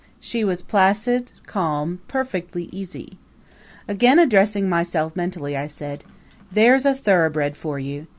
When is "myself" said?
4.67-5.15